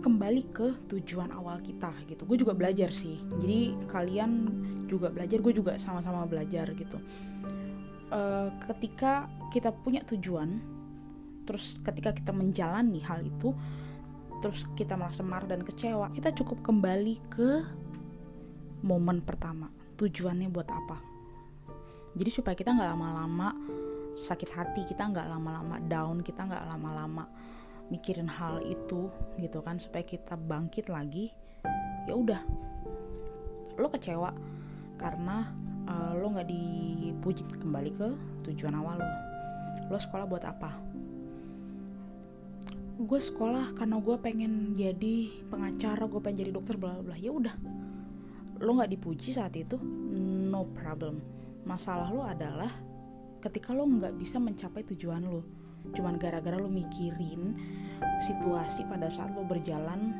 kembali 0.00 0.42
ke 0.50 0.66
tujuan 0.88 1.30
awal 1.30 1.60
kita 1.60 1.92
gitu. 2.08 2.24
Gue 2.24 2.40
juga 2.40 2.56
belajar 2.56 2.88
sih. 2.90 3.20
Jadi 3.38 3.76
kalian 3.86 4.30
juga 4.88 5.12
belajar 5.12 5.38
gue 5.38 5.52
juga 5.54 5.76
sama-sama 5.76 6.24
belajar 6.26 6.72
gitu. 6.74 6.98
Uh, 8.10 8.50
ketika 8.66 9.30
kita 9.54 9.70
punya 9.70 10.02
tujuan 10.02 10.58
terus 11.46 11.78
ketika 11.86 12.10
kita 12.10 12.34
menjalani 12.34 12.98
hal 13.06 13.22
itu 13.22 13.54
terus 14.42 14.66
kita 14.74 14.98
merasa 14.98 15.22
marah 15.22 15.46
dan 15.46 15.62
kecewa 15.62 16.10
kita 16.10 16.34
cukup 16.34 16.58
kembali 16.64 17.14
ke 17.30 17.62
momen 18.82 19.22
pertama. 19.22 19.70
Tujuannya 19.94 20.48
buat 20.50 20.66
apa? 20.66 20.98
Jadi 22.18 22.30
supaya 22.34 22.58
kita 22.58 22.74
nggak 22.74 22.90
lama-lama 22.90 23.54
sakit 24.16 24.50
hati 24.50 24.82
kita 24.90 25.06
nggak 25.06 25.30
lama-lama 25.30 25.78
down 25.86 26.20
kita 26.20 26.42
nggak 26.44 26.66
lama-lama 26.66 27.24
mikirin 27.90 28.30
hal 28.30 28.62
itu 28.62 29.10
gitu 29.36 29.58
kan 29.60 29.82
supaya 29.82 30.06
kita 30.06 30.38
bangkit 30.38 30.86
lagi 30.86 31.34
ya 32.06 32.14
udah. 32.14 32.40
Lo 33.76 33.90
kecewa 33.90 34.30
karena 34.96 35.50
uh, 35.90 36.12
lo 36.16 36.32
nggak 36.32 36.48
dipuji 36.48 37.42
kembali 37.58 37.90
ke 37.92 38.08
tujuan 38.46 38.78
awal 38.78 39.02
lo. 39.02 39.10
Lo 39.90 39.98
sekolah 39.98 40.24
buat 40.30 40.44
apa? 40.46 40.70
Gue 43.00 43.20
sekolah 43.20 43.74
karena 43.74 43.96
gue 43.98 44.16
pengen 44.20 44.76
jadi 44.76 45.32
pengacara 45.48 46.04
gue 46.06 46.20
pengen 46.20 46.38
jadi 46.46 46.52
dokter 46.54 46.76
bla 46.78 47.02
bla. 47.02 47.18
Ya 47.18 47.34
udah. 47.34 47.54
Lo 48.60 48.76
nggak 48.76 48.92
dipuji 48.92 49.34
saat 49.34 49.56
itu? 49.58 49.80
No 50.50 50.68
problem. 50.70 51.18
Masalah 51.66 52.12
lo 52.12 52.22
adalah 52.22 52.70
ketika 53.40 53.72
lo 53.72 53.88
nggak 53.88 54.20
bisa 54.20 54.36
mencapai 54.36 54.84
tujuan 54.84 55.24
lo 55.24 55.59
cuman 55.96 56.16
gara-gara 56.20 56.56
lo 56.56 56.70
mikirin 56.70 57.56
situasi 58.24 58.86
pada 58.88 59.08
saat 59.08 59.32
lo 59.32 59.44
berjalan 59.44 60.14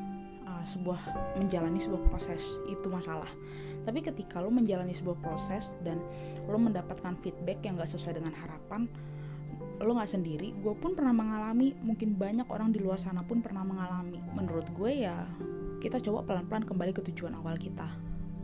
uh, 0.45 0.63
sebuah 0.65 0.99
menjalani 1.37 1.79
sebuah 1.81 2.01
proses 2.09 2.41
itu 2.69 2.87
masalah. 2.89 3.29
Tapi 3.81 4.05
ketika 4.05 4.37
lo 4.37 4.53
menjalani 4.53 4.93
sebuah 4.93 5.17
proses 5.21 5.73
dan 5.81 5.97
lo 6.45 6.57
mendapatkan 6.61 7.17
feedback 7.25 7.65
yang 7.65 7.77
gak 7.81 7.89
sesuai 7.89 8.21
dengan 8.21 8.33
harapan 8.37 8.85
lo 9.81 9.97
gak 9.97 10.13
sendiri 10.13 10.53
gue 10.61 10.77
pun 10.77 10.93
pernah 10.93 11.09
mengalami 11.09 11.73
mungkin 11.81 12.13
banyak 12.13 12.45
orang 12.53 12.69
di 12.69 12.77
luar 12.77 13.01
sana 13.01 13.25
pun 13.25 13.41
pernah 13.41 13.65
mengalami. 13.65 14.21
Menurut 14.37 14.69
gue 14.77 15.09
ya 15.09 15.25
kita 15.81 15.97
coba 15.97 16.21
pelan-pelan 16.21 16.69
kembali 16.69 16.93
ke 16.93 17.01
tujuan 17.09 17.33
awal 17.33 17.57
kita 17.57 17.89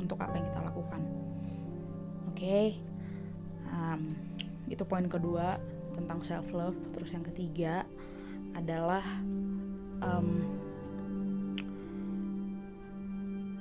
untuk 0.02 0.18
apa 0.18 0.34
yang 0.34 0.46
kita 0.50 0.62
lakukan. 0.66 1.02
Oke? 2.34 2.42
Okay? 2.42 2.68
um, 3.72 4.02
itu 4.68 4.84
poin 4.84 5.08
kedua 5.08 5.60
tentang 5.98 6.22
self 6.22 6.48
love 6.54 6.78
terus 6.94 7.10
yang 7.10 7.26
ketiga 7.26 7.84
adalah 8.54 9.04
um, 10.06 10.46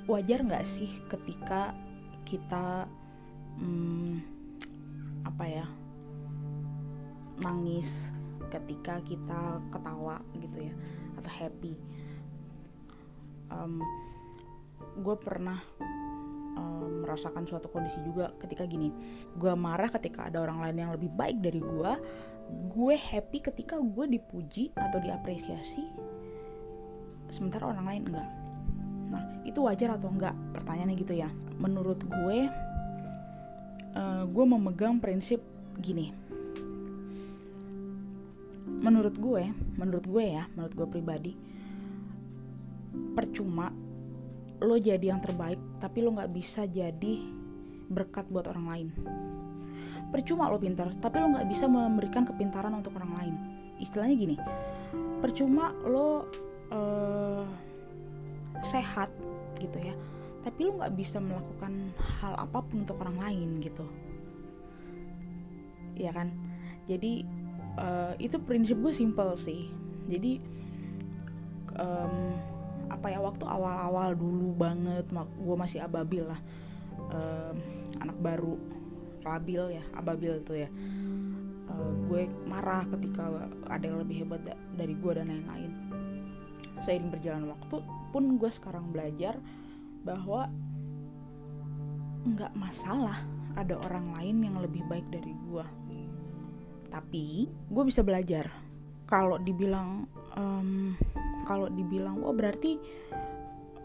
wajar 0.05 0.45
nggak 0.45 0.63
sih 0.63 0.89
ketika 1.09 1.73
kita 2.23 2.85
um, 3.59 4.21
apa 5.25 5.43
ya 5.49 5.65
nangis 7.43 8.09
ketika 8.47 9.03
kita 9.03 9.59
ketawa 9.69 10.23
gitu 10.39 10.71
ya 10.71 10.73
atau 11.19 11.31
happy? 11.31 11.73
Um, 13.47 13.83
gue 14.99 15.15
pernah 15.19 15.59
um, 16.57 17.05
merasakan 17.05 17.45
suatu 17.45 17.69
kondisi 17.69 18.01
juga 18.01 18.33
ketika 18.41 18.65
gini. 18.65 18.89
Gue 19.37 19.53
marah 19.53 19.87
ketika 19.93 20.27
ada 20.27 20.41
orang 20.41 20.65
lain 20.65 20.77
yang 20.81 20.91
lebih 20.91 21.13
baik 21.13 21.39
dari 21.39 21.61
gue 21.61 21.91
gue 22.47 22.95
happy 22.95 23.43
ketika 23.43 23.75
gue 23.75 24.05
dipuji 24.07 24.71
atau 24.71 25.03
diapresiasi 25.03 25.83
sementara 27.27 27.67
orang 27.69 27.85
lain 27.85 28.01
enggak. 28.07 28.29
Nah 29.11 29.23
itu 29.43 29.59
wajar 29.61 29.99
atau 29.99 30.07
enggak? 30.07 30.35
Pertanyaannya 30.55 30.95
gitu 30.95 31.13
ya. 31.13 31.29
Menurut 31.59 31.99
gue 32.07 32.37
uh, 33.93 34.23
gue 34.25 34.45
memegang 34.47 34.97
prinsip 34.97 35.43
gini. 35.77 36.15
Menurut 38.79 39.15
gue 39.19 39.43
menurut 39.77 40.05
gue 40.09 40.25
ya 40.25 40.43
menurut 40.57 40.73
gue 40.73 40.87
pribadi 40.89 41.33
percuma 43.13 43.69
lo 44.57 44.75
jadi 44.77 45.13
yang 45.13 45.21
terbaik 45.21 45.61
tapi 45.77 46.01
lo 46.01 46.13
nggak 46.13 46.31
bisa 46.33 46.65
jadi 46.65 47.21
berkat 47.87 48.27
buat 48.27 48.49
orang 48.51 48.65
lain. 48.67 48.87
Percuma 50.11 50.51
lo 50.51 50.59
pintar 50.59 50.91
tapi 50.97 51.19
lo 51.19 51.33
nggak 51.35 51.47
bisa 51.47 51.65
memberikan 51.69 52.23
kepintaran 52.25 52.73
untuk 52.75 52.95
orang 52.97 53.13
lain. 53.17 53.35
Istilahnya 53.77 54.15
gini 54.17 54.37
percuma 55.17 55.73
lo 55.85 56.29
uh, 56.69 57.45
sehat 58.61 59.09
gitu 59.57 59.81
ya 59.81 59.93
tapi 60.47 60.63
lo 60.63 60.79
nggak 60.79 60.95
bisa 60.95 61.19
melakukan 61.19 61.91
hal 62.23 62.31
apa 62.39 62.63
pun 62.63 62.87
untuk 62.87 63.03
orang 63.03 63.19
lain 63.19 63.59
gitu. 63.59 63.83
Ya 65.99 66.15
kan? 66.15 66.31
Jadi 66.87 67.27
uh, 67.75 68.15
itu 68.15 68.39
prinsip 68.39 68.79
gue 68.79 68.95
simple 68.95 69.35
sih. 69.35 69.67
Jadi 70.07 70.39
um, 71.75 72.31
apa 72.87 73.11
ya 73.11 73.19
waktu 73.19 73.43
awal-awal 73.43 74.15
dulu 74.15 74.55
banget 74.55 75.05
gue 75.13 75.55
masih 75.57 75.83
ababil 75.83 76.23
lah. 76.25 76.39
Um, 77.07 77.55
anak 78.03 78.17
baru 78.19 78.59
labil 79.23 79.79
ya 79.79 79.83
ababil 79.95 80.39
tuh 80.43 80.57
ya. 80.65 80.69
Uh, 81.67 81.91
gue 82.07 82.31
marah 82.47 82.87
ketika 82.87 83.27
ada 83.67 83.83
yang 83.83 83.99
lebih 83.99 84.23
hebat 84.23 84.41
da 84.47 84.55
dari 84.75 84.95
gue 84.95 85.11
dan 85.11 85.27
lain-lain. 85.27 85.71
Seiring 86.83 87.09
berjalan 87.09 87.49
waktu 87.51 87.83
pun 88.13 88.39
gue 88.39 88.51
sekarang 88.53 88.93
belajar 88.93 89.35
bahwa 90.05 90.47
nggak 92.27 92.53
masalah 92.55 93.23
ada 93.57 93.79
orang 93.87 94.13
lain 94.15 94.37
yang 94.45 94.55
lebih 94.61 94.85
baik 94.85 95.07
dari 95.09 95.33
gue 95.47 95.65
tapi 96.87 97.47
gue 97.69 97.83
bisa 97.85 98.01
belajar. 98.01 98.49
Kalau 99.07 99.39
dibilang 99.39 100.09
um, 100.35 100.97
kalau 101.47 101.71
dibilang 101.71 102.19
oh 102.19 102.35
berarti 102.35 102.75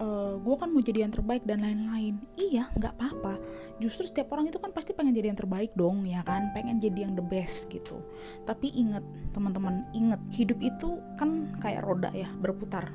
uh, 0.02 0.34
eh, 0.34 0.34
gue 0.42 0.54
kan 0.58 0.68
mau 0.74 0.82
jadi 0.82 1.06
yang 1.06 1.12
terbaik 1.14 1.46
dan 1.46 1.62
lain-lain. 1.62 2.18
Iya 2.34 2.70
nggak 2.74 2.98
apa-apa. 2.98 3.38
Justru 3.78 4.10
setiap 4.10 4.34
orang 4.34 4.50
itu 4.50 4.58
kan 4.58 4.74
pasti 4.74 4.90
pengen 4.92 5.14
jadi 5.14 5.30
yang 5.30 5.38
terbaik 5.38 5.70
dong 5.78 6.02
ya 6.02 6.26
kan? 6.26 6.50
Pengen 6.50 6.82
jadi 6.82 7.06
yang 7.08 7.14
the 7.14 7.24
best 7.24 7.70
gitu. 7.70 8.02
Tapi 8.42 8.74
inget 8.74 9.04
teman-teman 9.30 9.86
inget 9.94 10.20
hidup 10.34 10.58
itu 10.58 10.98
kan 11.14 11.54
kayak 11.62 11.86
roda 11.86 12.10
ya 12.10 12.28
berputar. 12.42 12.90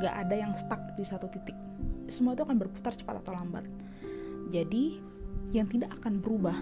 Nggak 0.00 0.14
ada 0.26 0.34
yang 0.34 0.52
stuck 0.56 0.80
di 0.96 1.04
satu 1.04 1.28
titik. 1.28 1.56
Semua 2.08 2.32
itu 2.32 2.44
akan 2.44 2.56
berputar 2.56 2.96
cepat 2.96 3.20
atau 3.24 3.36
lambat. 3.36 3.64
Jadi 4.52 5.00
yang 5.52 5.68
tidak 5.68 5.92
akan 6.00 6.20
berubah 6.20 6.56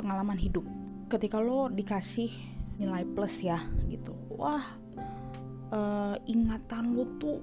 pengalaman 0.00 0.36
hidup. 0.40 0.64
Ketika 1.10 1.42
lo 1.42 1.68
dikasih 1.68 2.30
nilai 2.80 3.04
plus 3.04 3.44
ya 3.44 3.60
gitu. 3.92 4.16
Wah 4.32 4.64
uh, 5.70 6.16
ingatan 6.26 6.94
lo 6.94 7.06
tuh 7.18 7.38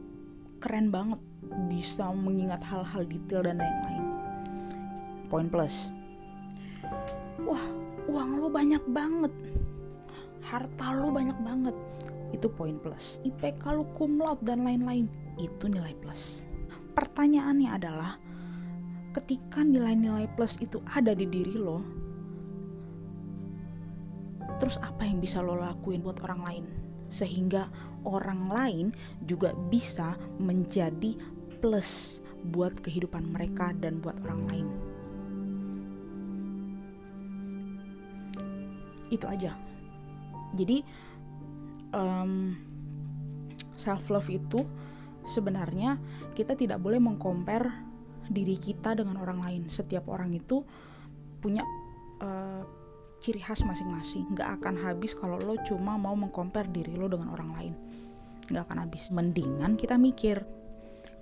keren 0.60 0.92
banget. 0.92 1.20
Bisa 1.72 2.12
mengingat 2.12 2.64
hal-hal 2.68 3.08
detail 3.08 3.44
dan 3.48 3.60
lain-lain. 3.60 4.04
Poin 5.32 5.48
plus. 5.48 5.92
Wah 7.44 7.66
uang 8.08 8.44
lo 8.44 8.48
banyak 8.48 8.84
banget. 8.92 9.34
Harta 10.44 10.96
lo 10.96 11.12
banyak 11.12 11.38
banget. 11.44 11.76
Itu 12.32 12.52
poin 12.52 12.80
plus. 12.80 13.20
IPK 13.24 13.64
lo 13.76 13.84
kumlaut 13.96 14.40
dan 14.44 14.64
lain-lain. 14.64 15.08
Itu 15.40 15.68
nilai 15.72 15.96
plus. 16.00 16.48
Pertanyaannya 16.96 17.70
adalah 17.72 18.20
ketika 19.18 19.66
nilai-nilai 19.66 20.30
plus 20.38 20.54
itu 20.62 20.78
ada 20.94 21.10
di 21.18 21.26
diri 21.26 21.58
lo 21.58 21.82
terus 24.62 24.78
apa 24.82 25.06
yang 25.06 25.18
bisa 25.18 25.42
lo 25.42 25.58
lakuin 25.58 26.06
buat 26.06 26.22
orang 26.22 26.42
lain 26.46 26.66
sehingga 27.08 27.72
orang 28.08 28.48
lain 28.52 28.88
juga 29.24 29.52
bisa 29.68 30.16
menjadi 30.40 31.16
plus 31.60 32.22
buat 32.48 32.78
kehidupan 32.80 33.28
mereka 33.34 33.74
dan 33.76 34.00
buat 34.00 34.16
orang 34.24 34.42
lain. 34.48 34.68
Itu 39.12 39.26
aja. 39.28 39.56
Jadi 40.56 40.84
um, 41.92 42.56
self 43.76 44.08
love 44.08 44.32
itu 44.32 44.64
sebenarnya 45.28 46.00
kita 46.32 46.56
tidak 46.56 46.80
boleh 46.80 47.00
mengcompare 47.04 47.72
diri 48.28 48.56
kita 48.60 48.96
dengan 48.96 49.20
orang 49.20 49.40
lain. 49.44 49.64
Setiap 49.72 50.08
orang 50.12 50.36
itu 50.36 50.64
punya 51.40 51.64
uh, 52.20 52.64
ciri 53.22 53.42
khas 53.42 53.66
masing-masing. 53.66 54.34
Gak 54.38 54.62
akan 54.62 54.78
habis 54.82 55.18
kalau 55.18 55.42
lo 55.42 55.58
cuma 55.66 55.98
mau 55.98 56.14
mengcompare 56.14 56.70
diri 56.70 56.94
lo 56.94 57.10
dengan 57.10 57.34
orang 57.34 57.50
lain. 57.58 57.74
Gak 58.50 58.64
akan 58.70 58.78
habis. 58.88 59.10
Mendingan 59.10 59.76
kita 59.76 59.98
mikir 59.98 60.46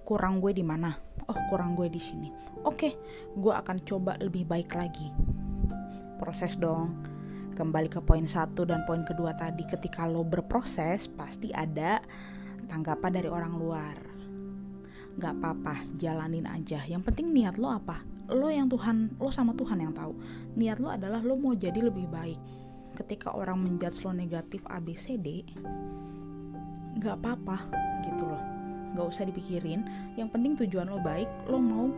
kurang 0.06 0.38
gue 0.40 0.54
di 0.54 0.62
mana? 0.62 0.94
Oh, 1.26 1.40
kurang 1.50 1.74
gue 1.74 1.90
di 1.90 1.98
sini. 1.98 2.30
Oke, 2.66 2.98
gue 3.34 3.54
akan 3.54 3.82
coba 3.86 4.18
lebih 4.22 4.46
baik 4.46 4.74
lagi. 4.78 5.10
Proses 6.22 6.54
dong. 6.58 6.94
Kembali 7.56 7.88
ke 7.88 8.04
poin 8.04 8.28
satu 8.28 8.68
dan 8.68 8.84
poin 8.84 9.08
kedua 9.08 9.32
tadi, 9.32 9.64
ketika 9.64 10.04
lo 10.04 10.28
berproses 10.28 11.08
pasti 11.08 11.56
ada 11.56 12.04
tanggapan 12.68 13.12
dari 13.16 13.30
orang 13.32 13.54
luar. 13.56 13.96
Gak 15.16 15.34
apa-apa, 15.40 15.88
jalanin 15.96 16.44
aja. 16.46 16.84
Yang 16.84 17.08
penting 17.10 17.32
niat 17.32 17.56
lo 17.56 17.72
apa? 17.72 18.15
Lo 18.32 18.50
yang 18.50 18.66
Tuhan, 18.66 19.18
lo 19.22 19.30
sama 19.30 19.54
Tuhan 19.54 19.82
yang 19.82 19.94
tahu. 19.94 20.14
Niat 20.58 20.82
lo 20.82 20.90
adalah 20.90 21.22
lo 21.22 21.38
mau 21.38 21.54
jadi 21.54 21.78
lebih 21.78 22.10
baik. 22.10 22.40
Ketika 22.96 23.36
orang 23.36 23.62
menjudge 23.62 24.02
lo 24.02 24.16
negatif 24.16 24.66
ABCD, 24.66 25.46
gak 26.98 27.16
apa-apa 27.22 27.70
gitu 28.08 28.24
loh. 28.26 28.44
Nggak 28.96 29.08
usah 29.12 29.28
dipikirin. 29.28 29.84
Yang 30.16 30.30
penting 30.32 30.54
tujuan 30.66 30.88
lo 30.88 31.04
baik 31.04 31.28
lo 31.52 31.60
mau 31.60 31.92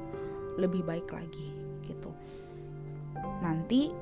lebih 0.57 0.81
baik 0.81 1.07
lagi 1.13 1.53
gitu. 1.85 2.09
Nanti 3.39 3.93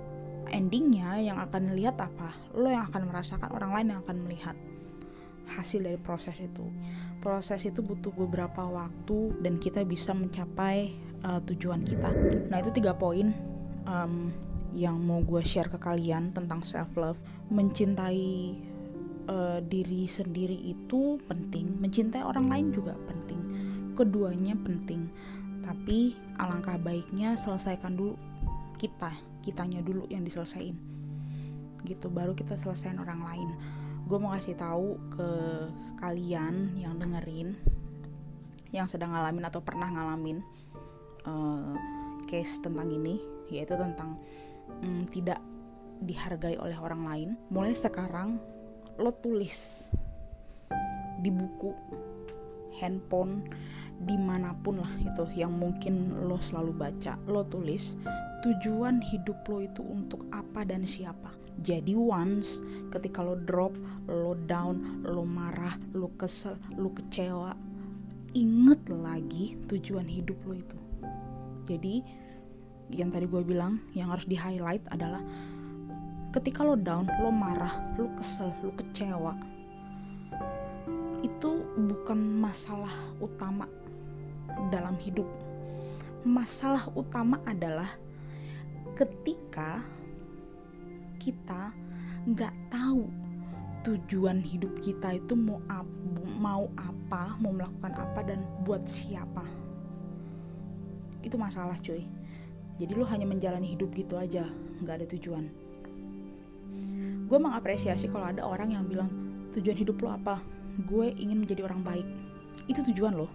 endingnya 0.50 1.20
yang 1.20 1.38
akan 1.38 1.75
lihat 1.75 2.00
apa? 2.00 2.32
Lo 2.55 2.72
yang 2.72 2.88
akan 2.89 3.12
merasakan 3.12 3.51
orang 3.51 3.72
lain 3.75 3.88
yang 3.94 4.00
akan 4.01 4.17
melihat 4.24 4.55
hasil 5.51 5.84
dari 5.84 6.00
proses 6.00 6.39
itu. 6.41 6.65
Proses 7.22 7.62
itu 7.65 7.84
butuh 7.84 8.13
beberapa 8.15 8.65
waktu 8.65 9.41
dan 9.44 9.58
kita 9.62 9.86
bisa 9.86 10.15
mencapai 10.15 10.94
uh, 11.25 11.41
tujuan 11.50 11.82
kita 11.82 12.13
nah 12.53 12.62
itu 12.62 12.70
tiga 12.70 12.94
poin 12.94 13.34
um, 13.89 14.29
yang 14.75 15.00
mau 15.00 15.24
gue 15.24 15.39
share 15.41 15.72
ke 15.72 15.79
kalian 15.79 16.36
tentang 16.36 16.62
self 16.62 16.91
love 17.00 17.17
mencintai 17.48 18.53
uh, 19.29 19.60
diri 19.62 20.05
sendiri 20.05 20.55
itu 20.55 21.17
penting, 21.25 21.77
mencintai 21.82 22.22
orang 22.22 22.50
lain 22.50 22.67
juga 22.74 22.94
penting. 23.05 23.39
Keduanya 23.96 24.53
penting. 24.60 25.10
Tapi 25.65 26.13
alangkah 26.38 26.77
baiknya 26.77 27.34
selesaikan 27.39 27.98
dulu 27.98 28.20
kita, 28.77 29.15
kitanya 29.41 29.82
dulu 29.82 30.05
yang 30.12 30.27
diselesain. 30.27 30.77
Gitu 31.86 32.08
baru 32.10 32.36
kita 32.36 32.58
selesaiin 32.60 33.01
orang 33.01 33.22
lain. 33.24 33.50
Gue 34.05 34.22
mau 34.22 34.36
kasih 34.38 34.53
tahu 34.60 35.00
ke 35.10 35.29
kalian 35.98 36.77
yang 36.77 37.00
dengerin 37.01 37.58
yang 38.70 38.91
sedang 38.91 39.15
ngalamin 39.15 39.48
atau 39.48 39.63
pernah 39.63 39.88
ngalamin 39.88 40.44
uh, 41.25 41.74
case 42.29 42.58
tentang 42.62 42.89
ini, 42.89 43.22
yaitu 43.51 43.77
tentang 43.77 44.17
um, 44.82 45.05
tidak 45.10 45.41
dihargai 46.01 46.58
oleh 46.58 46.77
orang 46.79 47.01
lain. 47.05 47.29
Mulai 47.53 47.75
sekarang 47.77 48.39
lo 48.96 49.12
tulis 49.20 49.89
di 51.20 51.29
buku 51.33 51.72
handphone 52.79 53.44
di 53.96 54.20
mana 54.20 54.51
pun 54.51 54.83
lah 54.83 54.92
itu 55.00 55.24
yang 55.40 55.55
mungkin 55.55 56.27
lo 56.27 56.35
selalu 56.44 56.75
baca 56.75 57.16
lo 57.31 57.48
tulis 57.48 57.96
tujuan 58.44 59.00
hidup 59.00 59.40
lo 59.48 59.64
itu 59.64 59.79
untuk 59.81 60.27
apa 60.35 60.68
dan 60.68 60.83
siapa 60.83 61.31
jadi 61.64 61.96
once 61.96 62.59
ketika 62.92 63.24
lo 63.24 63.40
drop 63.40 63.72
lo 64.11 64.35
down 64.35 65.01
lo 65.07 65.24
marah 65.24 65.79
lo 65.96 66.11
kesel 66.20 66.59
lo 66.75 66.92
kecewa 66.92 67.55
inget 68.35 68.83
lagi 68.92 69.55
tujuan 69.72 70.11
hidup 70.11 70.35
lo 70.44 70.59
itu 70.59 70.77
jadi 71.66 72.06
yang 72.94 73.10
tadi 73.10 73.25
gue 73.25 73.42
bilang 73.42 73.82
yang 73.98 74.14
harus 74.14 74.30
di 74.30 74.38
highlight 74.38 74.86
adalah 74.94 75.22
ketika 76.32 76.62
lo 76.62 76.78
down 76.78 77.10
lo 77.22 77.34
marah 77.34 77.98
lo 77.98 78.10
kesel 78.14 78.54
lo 78.62 78.70
kecewa 78.78 79.34
itu 81.25 81.66
bukan 81.74 82.20
masalah 82.38 82.94
utama 83.18 83.66
dalam 84.70 84.94
hidup. 85.01 85.25
Masalah 86.22 86.90
utama 86.94 87.42
adalah 87.50 87.90
ketika 88.94 89.82
kita 91.18 91.74
nggak 92.30 92.54
tahu 92.70 93.10
tujuan 93.86 94.42
hidup 94.42 94.74
kita 94.82 95.18
itu 95.18 95.38
mau 95.38 95.62
mau 96.42 96.66
apa 96.74 97.38
mau 97.38 97.54
melakukan 97.54 97.94
apa 97.94 98.20
dan 98.25 98.42
buat 98.66 98.82
siapa 98.90 99.46
itu 101.25 101.35
masalah 101.35 101.75
cuy. 101.81 102.05
Jadi 102.77 102.92
lo 102.94 103.07
hanya 103.09 103.25
menjalani 103.25 103.74
hidup 103.74 103.90
gitu 103.98 104.16
aja 104.16 104.46
nggak 104.83 104.96
ada 105.01 105.07
tujuan. 105.18 105.46
Gue 107.25 107.40
mengapresiasi 107.42 108.05
kalau 108.14 108.29
ada 108.29 108.46
orang 108.46 108.77
yang 108.77 108.85
bilang 108.85 109.09
tujuan 109.57 109.74
hidup 109.74 109.98
lo 110.05 110.14
apa? 110.14 110.38
Gue 110.85 111.09
ingin 111.18 111.42
menjadi 111.42 111.66
orang 111.66 111.81
baik. 111.81 112.07
Itu 112.70 112.85
tujuan 112.85 113.18
lo 113.18 113.27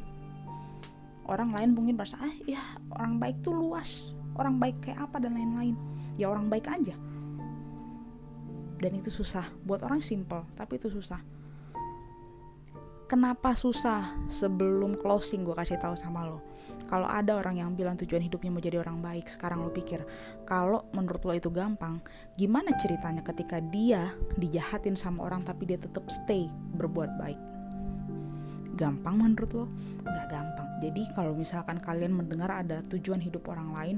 orang 1.30 1.54
lain 1.54 1.70
mungkin 1.78 1.94
merasa 1.94 2.18
ah 2.18 2.34
ya 2.46 2.62
orang 2.94 3.18
baik 3.18 3.42
tuh 3.42 3.54
luas. 3.54 4.14
Orang 4.38 4.62
baik 4.62 4.78
kayak 4.86 5.10
apa 5.10 5.18
dan 5.18 5.34
lain-lain. 5.34 5.74
Ya 6.14 6.30
orang 6.30 6.46
baik 6.46 6.70
aja. 6.70 6.94
Dan 8.78 8.92
itu 8.94 9.10
susah. 9.10 9.50
Buat 9.66 9.82
orang 9.82 9.98
simple 10.00 10.46
tapi 10.54 10.78
itu 10.78 10.86
susah 10.86 11.39
kenapa 13.10 13.58
susah? 13.58 14.14
Sebelum 14.30 14.94
closing 14.94 15.42
gue 15.42 15.50
kasih 15.58 15.82
tahu 15.82 15.98
sama 15.98 16.30
lo. 16.30 16.38
Kalau 16.86 17.10
ada 17.10 17.42
orang 17.42 17.58
yang 17.58 17.74
bilang 17.74 17.98
tujuan 17.98 18.22
hidupnya 18.22 18.54
mau 18.54 18.62
jadi 18.62 18.78
orang 18.78 19.02
baik 19.02 19.26
sekarang 19.26 19.62
lo 19.62 19.70
pikir 19.70 20.02
kalau 20.42 20.86
menurut 20.90 21.22
lo 21.22 21.34
itu 21.38 21.46
gampang 21.46 22.02
gimana 22.34 22.74
ceritanya 22.82 23.22
ketika 23.22 23.62
dia 23.62 24.10
dijahatin 24.34 24.98
sama 24.98 25.22
orang 25.22 25.46
tapi 25.46 25.70
dia 25.70 25.78
tetap 25.78 26.06
stay 26.06 26.46
berbuat 26.78 27.10
baik? 27.18 27.38
Gampang 28.78 29.18
menurut 29.18 29.50
lo? 29.54 29.64
Nggak 30.06 30.26
gampang. 30.30 30.68
Jadi 30.82 31.02
kalau 31.14 31.34
misalkan 31.34 31.82
kalian 31.82 32.14
mendengar 32.14 32.50
ada 32.50 32.82
tujuan 32.94 33.18
hidup 33.18 33.50
orang 33.50 33.74
lain 33.74 33.96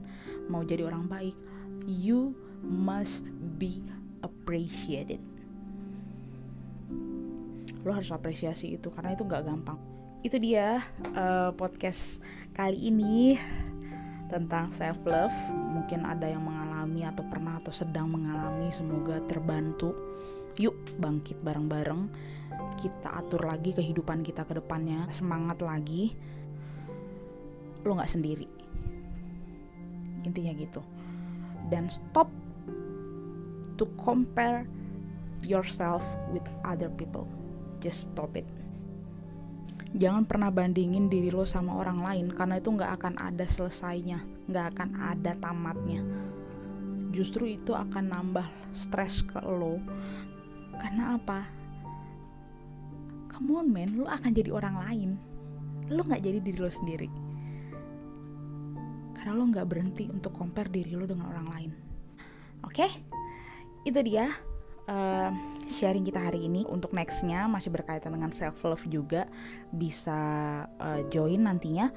mau 0.48 0.64
jadi 0.64 0.88
orang 0.88 1.08
baik 1.08 1.36
you 1.84 2.32
must 2.64 3.24
be 3.56 3.80
appreciated 4.20 5.20
lo 7.82 7.90
harus 7.90 8.14
apresiasi 8.14 8.78
itu 8.78 8.88
karena 8.94 9.14
itu 9.14 9.26
nggak 9.26 9.42
gampang. 9.42 9.78
Itu 10.22 10.38
dia 10.38 10.82
uh, 11.18 11.50
podcast 11.54 12.22
kali 12.54 12.78
ini 12.78 13.34
tentang 14.30 14.70
self 14.70 15.02
love 15.04 15.34
mungkin 15.50 16.06
ada 16.06 16.24
yang 16.24 16.46
mengalami 16.46 17.04
atau 17.04 17.26
pernah 17.26 17.58
atau 17.58 17.74
sedang 17.74 18.06
mengalami 18.08 18.70
semoga 18.70 19.18
terbantu. 19.26 19.92
Yuk 20.62 20.78
bangkit 21.02 21.42
bareng-bareng. 21.42 22.06
Kita 22.78 23.18
atur 23.18 23.50
lagi 23.50 23.74
kehidupan 23.74 24.22
kita 24.22 24.46
ke 24.46 24.62
depannya. 24.62 25.10
Semangat 25.10 25.58
lagi. 25.60 26.14
Lo 27.82 27.98
nggak 27.98 28.12
sendiri. 28.14 28.46
Intinya 30.22 30.54
gitu. 30.54 30.80
Dan 31.66 31.90
stop 31.90 32.30
to 33.74 33.88
compare 33.98 34.68
yourself 35.42 36.04
with 36.30 36.46
other 36.62 36.86
people 36.94 37.26
just 37.82 38.14
stop 38.14 38.38
it. 38.38 38.46
Jangan 39.92 40.24
pernah 40.24 40.48
bandingin 40.48 41.10
diri 41.10 41.28
lo 41.28 41.44
sama 41.44 41.76
orang 41.76 42.00
lain 42.00 42.26
karena 42.32 42.62
itu 42.62 42.70
nggak 42.72 43.02
akan 43.02 43.14
ada 43.20 43.44
selesainya 43.44 44.24
nggak 44.46 44.66
akan 44.72 44.90
ada 45.02 45.32
tamatnya. 45.36 46.00
Justru 47.12 47.44
itu 47.58 47.76
akan 47.76 48.08
nambah 48.08 48.46
stres 48.72 49.20
ke 49.26 49.42
lo. 49.42 49.82
Karena 50.80 51.20
apa? 51.20 51.44
Come 53.36 53.60
on 53.60 53.68
man 53.68 54.00
lo 54.00 54.08
akan 54.08 54.30
jadi 54.32 54.48
orang 54.54 54.80
lain. 54.88 55.10
Lo 55.92 56.06
nggak 56.06 56.24
jadi 56.24 56.38
diri 56.40 56.58
lo 56.62 56.72
sendiri. 56.72 57.10
Karena 59.12 59.36
lo 59.36 59.44
nggak 59.50 59.68
berhenti 59.68 60.08
untuk 60.08 60.32
compare 60.32 60.72
diri 60.72 60.96
lo 60.96 61.04
dengan 61.04 61.28
orang 61.28 61.48
lain. 61.52 61.72
Oke? 62.64 62.86
Okay? 62.88 62.92
itu 63.82 63.98
dia 64.06 64.30
uh, 64.88 65.30
sharing 65.68 66.06
kita 66.06 66.18
hari 66.18 66.46
ini. 66.46 66.66
Untuk 66.66 66.94
nextnya 66.96 67.46
masih 67.46 67.70
berkaitan 67.70 68.14
dengan 68.14 68.30
self 68.34 68.62
love 68.64 68.82
juga. 68.88 69.28
Bisa 69.70 70.20
uh, 70.66 71.00
join 71.12 71.44
nantinya. 71.44 71.90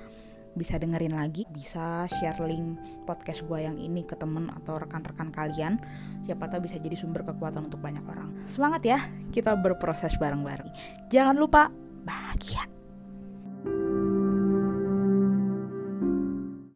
Bisa 0.56 0.80
dengerin 0.80 1.16
lagi. 1.16 1.44
Bisa 1.52 2.08
share 2.08 2.40
link 2.46 2.80
podcast 3.04 3.44
gue 3.44 3.60
yang 3.64 3.76
ini 3.76 4.06
ke 4.08 4.16
temen 4.16 4.52
atau 4.52 4.80
rekan-rekan 4.80 5.30
kalian. 5.32 5.82
Siapa 6.24 6.48
tahu 6.48 6.66
bisa 6.66 6.80
jadi 6.80 6.96
sumber 6.96 7.28
kekuatan 7.28 7.68
untuk 7.68 7.84
banyak 7.84 8.04
orang. 8.08 8.34
Semangat 8.48 8.82
ya 8.86 9.00
kita 9.36 9.54
berproses 9.60 10.16
bareng-bareng. 10.16 10.72
Jangan 11.12 11.36
lupa 11.36 11.70
bahagia. 12.06 12.85